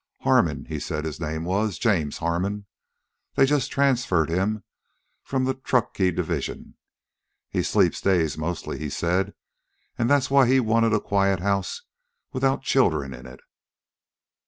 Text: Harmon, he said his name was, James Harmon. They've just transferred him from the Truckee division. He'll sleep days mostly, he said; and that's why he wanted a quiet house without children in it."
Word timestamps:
Harmon, 0.21 0.65
he 0.65 0.79
said 0.79 1.05
his 1.05 1.19
name 1.19 1.43
was, 1.45 1.77
James 1.77 2.17
Harmon. 2.17 2.65
They've 3.35 3.47
just 3.47 3.69
transferred 3.71 4.31
him 4.31 4.63
from 5.21 5.43
the 5.45 5.53
Truckee 5.53 6.09
division. 6.09 6.73
He'll 7.49 7.63
sleep 7.63 7.95
days 7.95 8.35
mostly, 8.35 8.79
he 8.79 8.89
said; 8.89 9.35
and 9.99 10.09
that's 10.09 10.31
why 10.31 10.47
he 10.47 10.59
wanted 10.59 10.93
a 10.93 10.99
quiet 10.99 11.39
house 11.39 11.83
without 12.33 12.63
children 12.63 13.13
in 13.13 13.27
it." 13.27 13.41